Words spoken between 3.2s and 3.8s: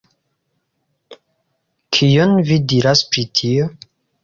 tio?